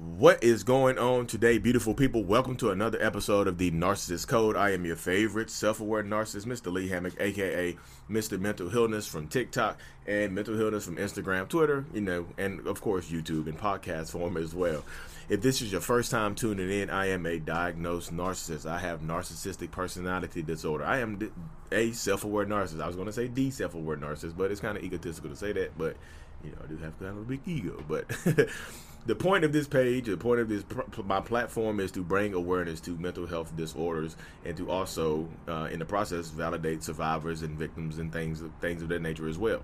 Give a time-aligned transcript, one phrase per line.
[0.00, 2.22] What is going on today, beautiful people?
[2.22, 4.54] Welcome to another episode of the Narcissist Code.
[4.54, 6.72] I am your favorite self-aware narcissist, Mr.
[6.72, 7.76] Lee Hammock, aka
[8.08, 8.38] Mr.
[8.38, 13.10] Mental Healness from TikTok and Mental Healness from Instagram, Twitter, you know, and of course
[13.10, 14.84] YouTube and podcast form as well.
[15.28, 18.66] If this is your first time tuning in, I am a diagnosed narcissist.
[18.66, 20.84] I have narcissistic personality disorder.
[20.84, 21.32] I am
[21.72, 22.80] a self-aware narcissist.
[22.80, 25.52] I was going to say the self-aware narcissist, but it's kind of egotistical to say
[25.52, 25.76] that.
[25.76, 25.96] But
[26.44, 27.82] you know, I do have kind of a big ego.
[27.88, 28.08] But
[29.06, 30.64] the point of this page, the point of this
[31.04, 35.78] my platform is to bring awareness to mental health disorders and to also, uh, in
[35.78, 39.62] the process, validate survivors and victims and things things of that nature as well.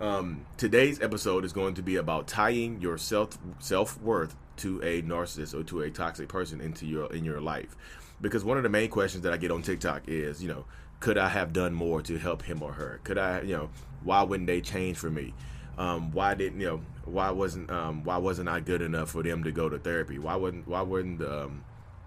[0.00, 5.02] Um, today's episode is going to be about tying your self self worth to a
[5.02, 7.76] narcissist or to a toxic person into your in your life,
[8.20, 10.64] because one of the main questions that I get on TikTok is, you know,
[11.00, 13.00] could I have done more to help him or her?
[13.04, 13.70] Could I, you know,
[14.02, 15.34] why wouldn't they change for me?
[15.80, 16.80] Um, why didn't you know?
[17.06, 20.18] Why wasn't um, why wasn't I good enough for them to go to therapy?
[20.18, 21.64] Why wasn't why wasn't um,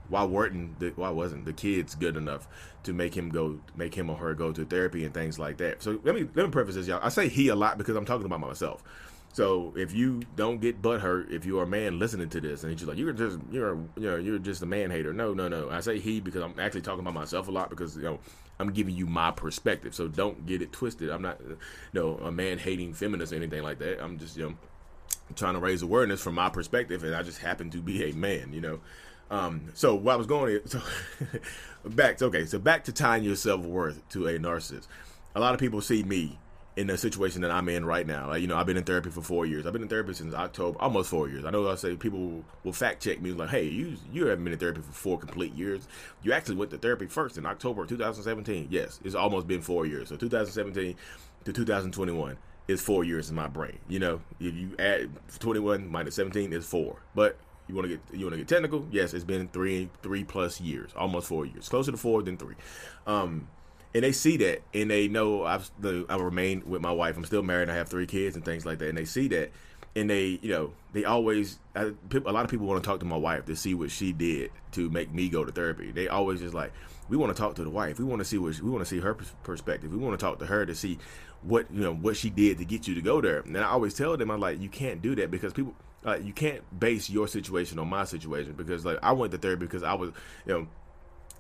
[0.10, 2.48] why weren't the, why wasn't the kids good enough
[2.84, 5.82] to make him go make him or her go to therapy and things like that?
[5.82, 7.00] So let me let me preface this, y'all.
[7.02, 8.84] I say he a lot because I'm talking about myself.
[9.34, 12.80] So if you don't get butt hurt, if you're a man listening to this and
[12.80, 15.12] you're like you're just you're you know you're just a man hater.
[15.12, 15.72] No, no, no.
[15.72, 18.20] I say he because I'm actually talking about myself a lot because you know
[18.60, 19.96] I'm giving you my perspective.
[19.96, 21.10] So don't get it twisted.
[21.10, 21.58] I'm not you
[21.94, 24.04] know a man hating feminist or anything like that.
[24.04, 24.56] I'm just you know
[25.36, 28.54] trying to raise awareness from my perspective, and I just happen to be a man.
[28.54, 28.80] You know.
[29.32, 30.80] Um, so what I was going so
[31.86, 34.86] back to, okay, so back to tying your self worth to a narcissist.
[35.34, 36.38] A lot of people see me
[36.76, 38.30] in the situation that I'm in right now.
[38.30, 39.68] Like, you know, I've been in therapy for four years.
[39.68, 41.46] I've been in therapy since October, almost four years.
[41.46, 44.54] I know I say people will fact check me like, hey, you you haven't been
[44.54, 45.88] in therapy for four complete years.
[46.24, 48.68] You actually went to therapy first in October 2017.
[48.72, 50.10] Yes, it's almost been four years.
[50.10, 50.96] So 2017
[51.46, 52.38] to 2021
[52.68, 53.78] is four years in my brain.
[53.88, 57.02] You know, if you add 21 minus 17 is four.
[57.14, 57.38] But
[57.68, 58.88] you want to get you want to get technical?
[58.92, 62.56] Yes, it's been three three plus years, almost four years, closer to four than three.
[63.08, 63.48] Um,
[63.94, 67.18] and they see that and they know I've I remain with my wife.
[67.18, 67.70] I'm still married.
[67.70, 68.90] I have three kids and things like that.
[68.90, 69.52] And they see that,
[69.96, 73.06] and they you know they always I, a lot of people want to talk to
[73.06, 75.92] my wife to see what she did to make me go to therapy.
[75.92, 76.74] They always just like
[77.10, 78.00] we want to talk to the wife.
[78.00, 79.92] We want to see what we want to see her perspective.
[79.92, 80.98] We want to talk to her to see
[81.44, 83.40] what you know what she did to get you to go there.
[83.40, 85.76] And I always tell them I'm like you can't do that because people.
[86.06, 89.66] Uh, you can't base your situation on my situation because like I went to therapy
[89.66, 90.12] because I was
[90.46, 90.68] you know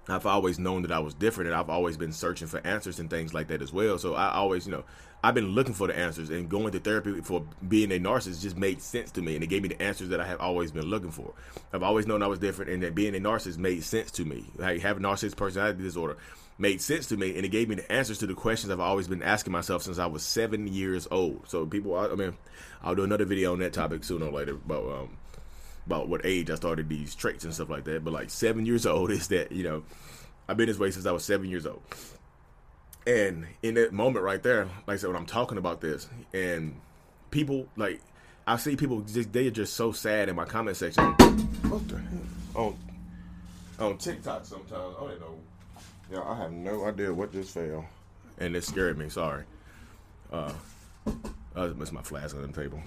[0.08, 3.10] I've always known that I was different and I've always been searching for answers and
[3.10, 3.98] things like that as well.
[3.98, 4.84] So I always, you know,
[5.24, 8.58] I've been looking for the answers and going to therapy for being a narcissist just
[8.58, 10.86] made sense to me and it gave me the answers that I have always been
[10.86, 11.34] looking for.
[11.72, 14.44] I've always known I was different and that being a narcissist made sense to me.
[14.58, 16.18] Like having narcissist personality disorder
[16.58, 19.08] made sense to me and it gave me the answers to the questions I've always
[19.08, 21.48] been asking myself since I was seven years old.
[21.48, 22.36] So people, I, mean,
[22.84, 25.18] I'll do another video on that topic sooner or later, but um,
[25.86, 28.04] about what age I started these traits and stuff like that.
[28.04, 29.84] But like seven years old is that you know
[30.48, 31.82] I've been this way since I was seven years old.
[33.06, 36.80] And in that moment right there, like I said, when I'm talking about this, and
[37.32, 38.02] people like
[38.48, 41.04] I see people just they're just so sad in my comment section.
[41.04, 42.16] What the hell?
[42.56, 42.78] On
[43.80, 44.96] on TikTok sometimes.
[44.98, 45.40] I don't know.
[46.12, 47.86] Yeah, I have no idea what just fell.
[48.38, 49.44] And it scared me, sorry.
[50.32, 50.54] Uh
[51.56, 52.82] I missed my flask on the table,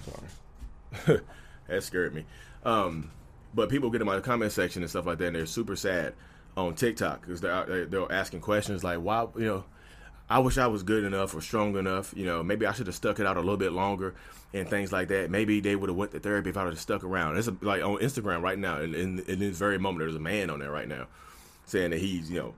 [1.05, 1.21] sorry.
[1.67, 2.25] that scared me.
[2.63, 3.11] Um
[3.53, 6.13] but people get in my comment section and stuff like that and they're super sad
[6.55, 9.63] on TikTok because they're they're asking questions like, "Why, you know,
[10.29, 12.13] I wish I was good enough or strong enough.
[12.15, 14.13] You know, maybe I should have stuck it out a little bit longer
[14.53, 15.29] and things like that.
[15.29, 17.37] Maybe they would have went to therapy if I would have stuck around.
[17.37, 20.49] It's like on Instagram right now, in, in, in, this very moment, there's a man
[20.49, 21.07] on there right now
[21.65, 22.53] saying that he's, you know,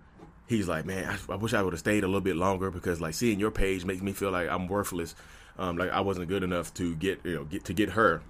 [0.48, 3.00] he's like, man, I, I wish I would have stayed a little bit longer because
[3.00, 5.13] like seeing your page makes me feel like I'm worthless.
[5.60, 8.22] Um, like I wasn't good enough to get, you know, get to get her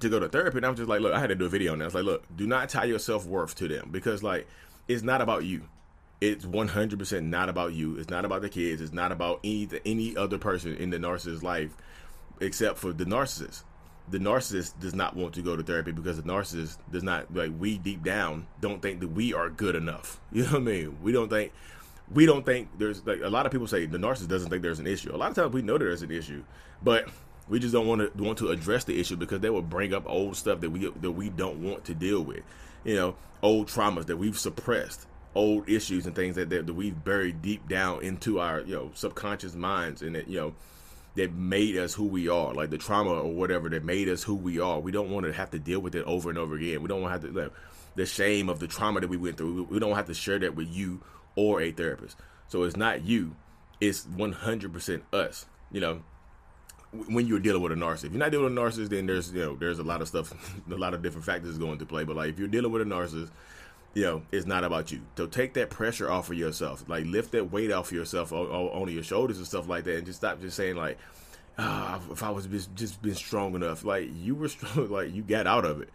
[0.00, 0.58] to go to therapy.
[0.58, 1.84] And I'm just like, look, I had to do a video on that.
[1.84, 4.46] I was like, look, do not tie your self worth to them because like
[4.86, 5.62] it's not about you.
[6.20, 7.96] It's 100% not about you.
[7.96, 8.80] It's not about the kids.
[8.80, 11.76] It's not about any any other person in the narcissist's life
[12.40, 13.64] except for the narcissist.
[14.10, 17.52] The narcissist does not want to go to therapy because the narcissist does not like
[17.58, 20.20] we deep down don't think that we are good enough.
[20.32, 20.98] You know what I mean?
[21.02, 21.52] We don't think
[22.12, 24.80] we don't think there's like a lot of people say the narcissist doesn't think there's
[24.80, 25.14] an issue.
[25.14, 26.42] A lot of times we know there's an issue,
[26.82, 27.08] but
[27.48, 30.04] we just don't want to want to address the issue because they will bring up
[30.06, 32.42] old stuff that we that we don't want to deal with.
[32.84, 37.04] you know, old traumas that we've suppressed, old issues and things that, that, that we've
[37.04, 40.54] buried deep down into our, you know, subconscious minds and that, you know,
[41.16, 44.34] that made us who we are, like the trauma or whatever that made us who
[44.34, 44.78] we are.
[44.78, 46.82] We don't want to have to deal with it over and over again.
[46.82, 47.52] We don't want to have to, like,
[47.96, 49.64] the shame of the trauma that we went through.
[49.64, 51.00] We don't have to share that with you
[51.34, 52.16] or a therapist.
[52.46, 53.34] So it's not you,
[53.80, 55.46] it's 100% us.
[55.72, 56.02] You know,
[56.92, 58.04] when you're dealing with a narcissist.
[58.04, 60.08] If you're not dealing with a narcissist, then there's you know there's a lot of
[60.08, 60.32] stuff,
[60.70, 62.04] a lot of different factors going to play.
[62.04, 63.30] But like if you're dealing with a narcissist,
[63.94, 65.02] you know it's not about you.
[65.16, 66.84] So take that pressure off of yourself.
[66.88, 70.06] Like lift that weight off of yourself on, your shoulders and stuff like that, and
[70.06, 70.98] just stop just saying like,
[71.58, 73.84] ah, if I was just, just been strong enough.
[73.84, 75.90] Like you were strong, like you got out of it.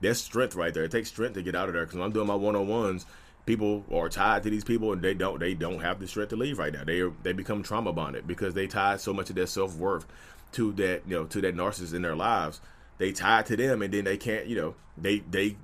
[0.00, 0.84] That's strength right there.
[0.84, 1.86] It takes strength to get out of there.
[1.86, 3.06] Because I'm doing my one on ones
[3.46, 6.36] people are tied to these people and they don't they don't have the strength to
[6.36, 6.84] leave right now.
[6.84, 10.06] They are, they become trauma bonded because they tie so much of their self worth
[10.52, 12.60] to that you know to that narcissist in their lives.
[12.98, 15.56] They tie to them and then they can't you know they they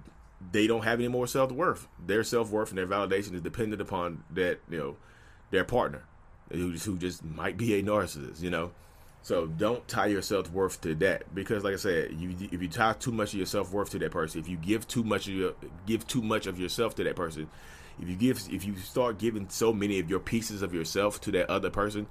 [0.53, 1.87] they don't have any more self worth.
[2.05, 4.97] Their self worth and their validation is dependent upon that you know
[5.51, 6.03] their partner
[6.51, 8.43] who just, who just might be a narcissist.
[8.43, 8.71] You know.
[9.29, 12.69] So don't tie your self worth to that because, like I said, you if you
[12.69, 15.29] tie too much of your self worth to that person, if you give too much
[15.29, 15.53] of your
[15.85, 17.47] give too much of yourself to that person,
[18.01, 21.31] if you give if you start giving so many of your pieces of yourself to
[21.33, 22.07] that other person,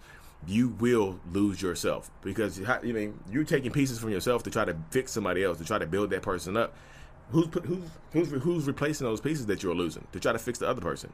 [0.46, 4.78] you will lose yourself because I mean you're taking pieces from yourself to try to
[4.92, 6.76] fix somebody else to try to build that person up.
[7.32, 10.70] Who's who's who's who's replacing those pieces that you're losing to try to fix the
[10.70, 11.12] other person?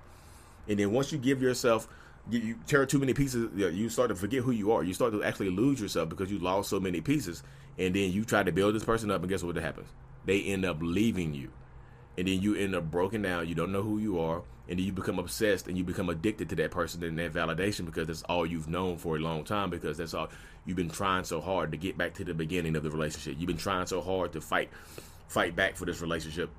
[0.67, 1.87] And then once you give yourself
[2.29, 4.83] you, you tear too many pieces, you start to forget who you are.
[4.83, 7.43] You start to actually lose yourself because you lost so many pieces.
[7.77, 9.87] And then you try to build this person up, and guess what happens?
[10.25, 11.51] They end up leaving you.
[12.17, 13.47] And then you end up broken down.
[13.47, 14.43] You don't know who you are.
[14.69, 17.85] And then you become obsessed and you become addicted to that person and that validation
[17.85, 20.29] because that's all you've known for a long time because that's all
[20.65, 23.35] you've been trying so hard to get back to the beginning of the relationship.
[23.37, 24.69] You've been trying so hard to fight
[25.27, 26.49] fight back for this relationship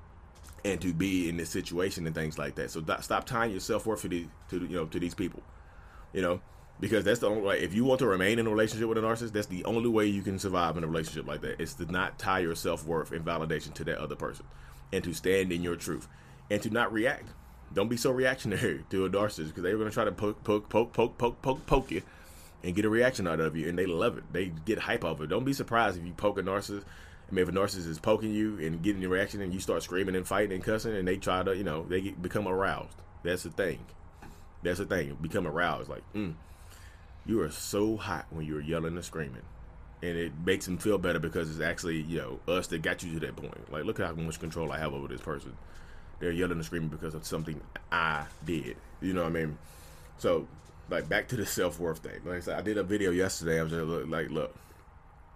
[0.63, 2.69] and to be in this situation and things like that.
[2.69, 5.41] So stop tying yourself worth to these to you know to these people
[6.15, 6.39] you know,
[6.79, 7.59] because that's the only way.
[7.59, 10.07] If you want to remain in a relationship with a narcissist, that's the only way
[10.07, 11.61] you can survive in a relationship like that.
[11.61, 14.45] Is to not tie your self worth and validation to that other person,
[14.93, 16.07] and to stand in your truth,
[16.49, 17.27] and to not react.
[17.73, 20.69] Don't be so reactionary to a narcissist because they're going to try to poke, poke,
[20.69, 22.01] poke, poke, poke, poke, poke you,
[22.63, 24.23] and get a reaction out of you, and they love it.
[24.31, 25.27] They get hype of it.
[25.27, 26.83] Don't be surprised if you poke a narcissist.
[27.29, 29.83] I mean, if a narcissist is poking you and getting a reaction, and you start
[29.83, 32.95] screaming and fighting and cussing, and they try to, you know, they get, become aroused.
[33.23, 33.79] That's the thing.
[34.65, 35.17] That's the thing.
[35.21, 35.89] Become aroused.
[35.89, 36.33] Like, mm,
[37.25, 39.43] you are so hot when you're yelling and screaming.
[40.01, 43.13] And it makes them feel better because it's actually, you know, us that got you
[43.13, 43.71] to that point.
[43.71, 45.55] Like, look how much control I have over this person.
[46.19, 47.59] They're yelling and screaming because of something
[47.91, 48.77] I did.
[49.01, 49.57] You know what I mean?
[50.17, 50.47] So,
[50.89, 52.21] like, back to the self worth thing.
[52.25, 53.59] Like I said, I did a video yesterday.
[53.59, 54.55] I was just like, look,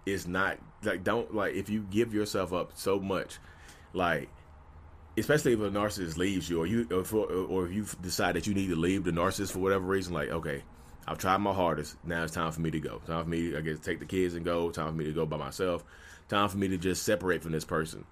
[0.06, 3.38] it's not, like, don't, like, if you give yourself up so much,
[3.92, 4.28] like,
[5.20, 8.46] especially if a narcissist leaves you, or you, or, for, or if you decide that
[8.46, 10.62] you need to leave the narcissist for whatever reason, like okay,
[11.06, 11.96] I've tried my hardest.
[12.04, 13.00] Now it's time for me to go.
[13.06, 14.70] Time for me, I guess, take the kids and go.
[14.70, 15.84] Time for me to go by myself.
[16.28, 18.04] Time for me to just separate from this person.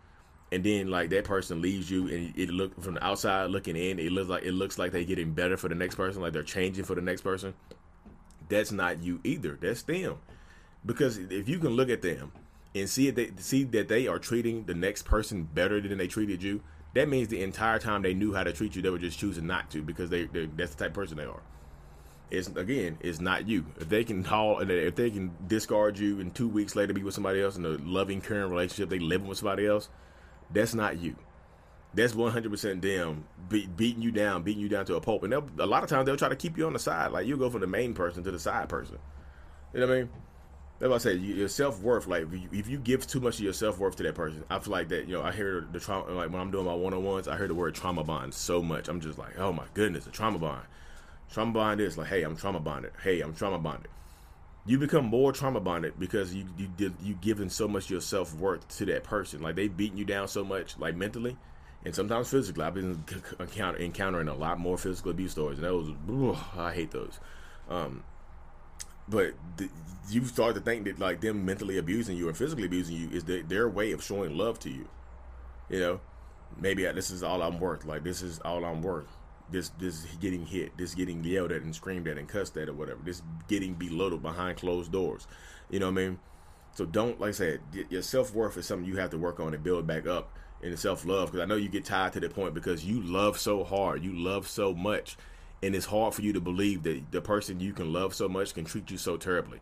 [0.51, 3.99] And then like that person leaves you, and it look from the outside looking in,
[3.99, 6.43] it looks like it looks like they're getting better for the next person, like they're
[6.43, 7.55] changing for the next person.
[8.49, 9.59] That's not you either.
[9.61, 10.17] That's them.
[10.87, 12.33] Because if you can look at them
[12.75, 16.43] and see it, see that they are treating the next person better than they treated
[16.43, 16.63] you,
[16.95, 19.47] that means the entire time they knew how to treat you, they were just choosing
[19.47, 20.25] not to because they
[20.57, 21.43] that's the type of person they are.
[22.31, 23.67] It's again, it's not you.
[23.79, 27.15] If they can haul, if they can discard you and two weeks later be with
[27.15, 29.89] somebody else in a loving, caring relationship, they living with somebody else.
[30.51, 31.17] That's not you.
[31.95, 35.23] That's one hundred percent them be, beating you down, beating you down to a pulp.
[35.23, 37.37] And a lot of times they'll try to keep you on the side, like you
[37.39, 38.99] go from the main person to the side person.
[39.73, 40.11] You know what I mean?
[40.79, 41.15] That's what I say.
[41.15, 44.15] Your self worth, like if you, give too much of your self worth to that
[44.15, 45.09] person, I feel like that.
[45.09, 46.13] You know, I hear the trauma.
[46.13, 48.63] Like when I'm doing my one on ones, I hear the word trauma bond so
[48.63, 48.89] much.
[48.89, 50.63] I'm just like, oh my goodness, a trauma bond.
[51.33, 52.93] Trauma bond is like, hey, I'm trauma bonded.
[53.03, 53.91] Hey, I'm trauma bonded.
[54.67, 58.33] You become more trauma bonded because you you did you giving so much your self
[58.35, 59.43] worth to that person.
[59.43, 61.37] Like they beating you down so much, like mentally,
[61.85, 62.63] and sometimes physically.
[62.65, 63.03] I've been
[63.41, 67.19] encounter, encountering a lot more physical abuse stories, and those, ugh, I hate those.
[67.69, 68.05] Um,
[69.09, 69.69] but the,
[70.11, 73.25] you start to think that like them mentally abusing you or physically abusing you is
[73.25, 74.89] the, their way of showing love to you.
[75.69, 76.01] You know,
[76.59, 77.85] maybe this is all I'm worth.
[77.85, 79.09] Like this is all I'm worth.
[79.51, 82.75] This this getting hit, this getting yelled at and screamed at and cussed at or
[82.75, 83.01] whatever.
[83.03, 85.27] This getting belittled behind closed doors.
[85.71, 86.19] You know what I mean?
[86.75, 87.61] So don't like I said,
[87.91, 90.77] your self worth is something you have to work on and build back up in
[90.77, 93.65] self love because I know you get tied to the point because you love so
[93.65, 95.17] hard, you love so much
[95.63, 98.55] and it's hard for you to believe that the person you can love so much
[98.55, 99.61] can treat you so terribly.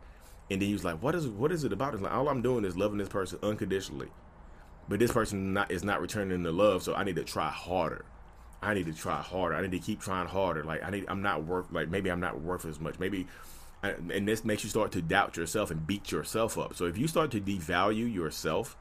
[0.50, 2.65] And then he's like, "What is what is it about?" It's like all I'm doing
[2.65, 4.09] is loving this person unconditionally.
[4.88, 8.05] but this person not is not returning the love, so I need to try harder.
[8.62, 9.57] I need to try harder.
[9.57, 10.65] I need to keep trying harder.
[10.65, 11.73] Like I need, I'm not worth.
[11.73, 12.99] Like maybe I'm not worth as much.
[12.99, 13.26] Maybe,
[13.83, 16.75] and this makes you start to doubt yourself and beat yourself up.
[16.75, 18.76] So if you start to devalue yourself,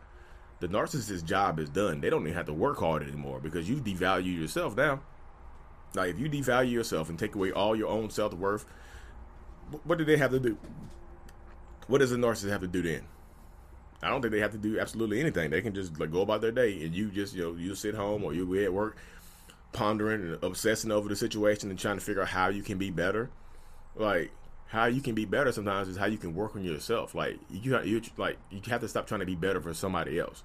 [0.59, 2.01] the narcissist's job is done.
[2.01, 5.01] They don't even have to work hard anymore because you devalue yourself now.
[5.95, 8.65] Like if you devalue yourself and take away all your own self worth,
[9.83, 10.57] what do they have to do?
[11.87, 13.03] What does a narcissist have to do then?
[14.01, 15.49] I don't think they have to do absolutely anything.
[15.49, 17.95] They can just like go about their day, and you just you know you sit
[17.95, 18.97] home or you be at work,
[19.73, 22.91] pondering and obsessing over the situation and trying to figure out how you can be
[22.91, 23.29] better.
[23.95, 24.31] Like
[24.67, 27.15] how you can be better sometimes is how you can work on yourself.
[27.15, 30.43] Like you you like you have to stop trying to be better for somebody else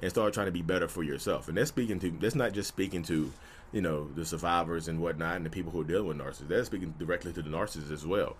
[0.00, 1.48] and start trying to be better for yourself.
[1.48, 3.32] And that's speaking to that's not just speaking to
[3.72, 6.48] you know the survivors and whatnot and the people who are dealing with narcissists.
[6.48, 8.36] That's speaking directly to the narcissists as well.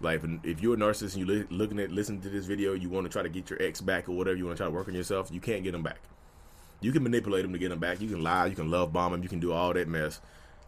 [0.00, 3.06] Like if you're a narcissist and you're looking at listening to this video, you want
[3.06, 4.88] to try to get your ex back or whatever, you want to try to work
[4.88, 6.00] on yourself, you can't get them back.
[6.80, 8.00] You can manipulate them to get them back.
[8.00, 10.20] You can lie, you can love bomb them, you can do all that mess.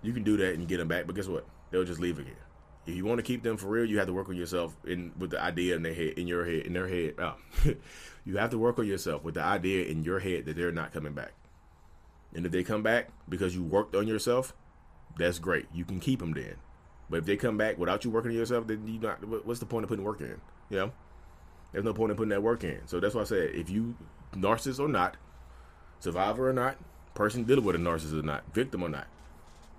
[0.02, 1.46] You can do that and get them back, but guess what?
[1.70, 2.36] They'll just leave again.
[2.86, 5.12] If you want to keep them for real, you have to work on yourself in
[5.18, 7.14] with the idea in their head, in your head, in their head.
[7.18, 7.34] Oh.
[8.24, 10.92] you have to work on yourself with the idea in your head that they're not
[10.92, 11.32] coming back.
[12.34, 14.54] And if they come back because you worked on yourself,
[15.18, 15.66] that's great.
[15.72, 16.56] You can keep them then.
[17.10, 19.24] But if they come back without you working on yourself, then you not.
[19.46, 20.40] What's the point of putting work in?
[20.70, 20.92] You know,
[21.72, 22.86] there's no point in putting that work in.
[22.86, 23.96] So that's why I said, if you
[24.34, 25.16] narcissist or not,
[26.00, 26.76] survivor or not,
[27.14, 29.06] person dealing with a narcissist or not, victim or not,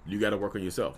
[0.08, 0.98] you got to work on yourself.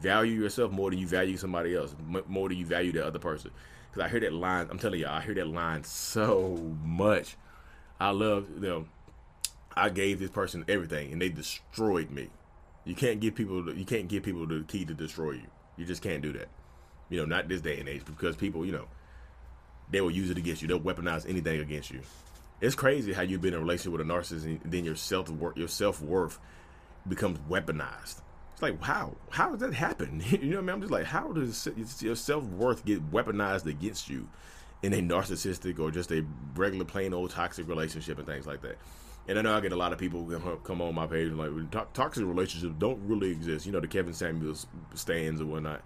[0.00, 1.94] Value yourself more than you value somebody else,
[2.26, 3.50] more than you value the other person.
[3.90, 4.66] Because I hear that line.
[4.70, 7.36] I'm telling you, I hear that line so much.
[8.00, 8.86] I love know.
[9.76, 12.30] I gave this person everything, and they destroyed me.
[12.84, 15.46] You can't give people you can't give people the key to destroy you.
[15.76, 16.48] You just can't do that.
[17.08, 18.86] You know, not this day and age because people, you know,
[19.90, 20.68] they will use it against you.
[20.68, 22.00] They'll weaponize anything against you.
[22.60, 25.28] It's crazy how you've been in a relationship with a narcissist and then your self
[25.28, 26.38] worth your self worth
[27.08, 28.20] becomes weaponized.
[28.52, 30.22] It's like how how does that happen?
[30.30, 30.70] you know what I mean?
[30.70, 31.68] I'm just like how does
[32.00, 34.28] your self worth get weaponized against you
[34.82, 38.76] in a narcissistic or just a regular plain old toxic relationship and things like that?
[39.26, 40.24] And I know I get a lot of people
[40.64, 43.64] come on my page and like toxic relationships don't really exist.
[43.64, 45.82] You know the Kevin Samuels stands or whatnot.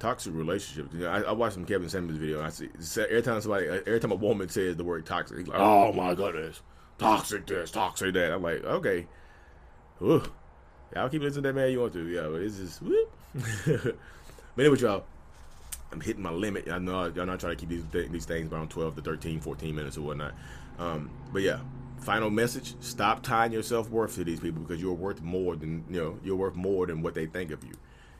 [0.00, 0.92] Toxic relationships.
[0.92, 2.38] You know, I, I watched some Kevin Samuels video.
[2.38, 2.68] and I see
[3.02, 6.14] every time somebody, every time a woman says the word toxic, he's like, "Oh my
[6.14, 6.62] goodness,
[6.98, 9.06] toxic this, toxic that." I'm like, okay,
[9.98, 10.22] Whew.
[10.96, 12.06] I'll keep listening to that man you want to.
[12.06, 12.82] Yeah, but it's just.
[12.82, 13.10] Whoop.
[14.56, 15.04] but anyway, y'all.
[15.92, 16.68] I'm hitting my limit.
[16.68, 19.74] I know y'all not trying to keep these these things around 12 to 13, 14
[19.74, 20.34] minutes or whatnot.
[20.78, 21.60] Um, but yeah,
[22.04, 26.00] final message stop tying your self-worth to these people because you're worth more than you
[26.00, 27.72] know you're worth more than what they think of you.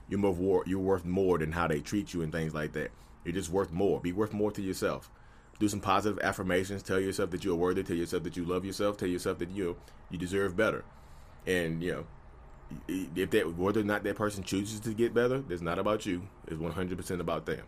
[0.08, 2.90] You're worth you're worth more than how they treat you and things like that.
[3.24, 4.00] You're just worth more.
[4.00, 5.10] Be worth more to yourself.
[5.58, 6.82] Do some positive affirmations.
[6.82, 7.82] Tell yourself that you're worthy.
[7.82, 8.96] Tell yourself that you love yourself.
[8.96, 9.76] Tell yourself that you
[10.10, 10.84] you deserve better.
[11.46, 12.06] And you know
[12.88, 16.26] if that whether or not that person chooses to get better it's not about you.
[16.48, 17.64] It's 100% about them.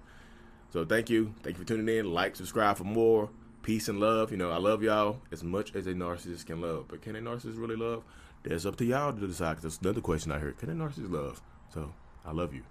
[0.71, 1.35] So thank you.
[1.43, 2.13] Thank you for tuning in.
[2.13, 3.31] Like subscribe for more
[3.67, 4.31] peace and love.
[4.31, 6.87] You know, I love y'all as much as a narcissist can love.
[6.87, 8.05] But can a narcissist really love?
[8.45, 9.59] That's up to y'all to decide.
[9.59, 10.57] That's another question I heard.
[10.57, 11.43] Can a narcissist love?
[11.75, 11.93] So
[12.25, 12.63] I love you,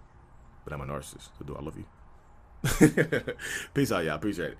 [0.64, 1.30] but I'm a narcissist.
[1.38, 1.86] So do I love you?
[3.74, 4.16] peace out, y'all.
[4.16, 4.58] Appreciate it.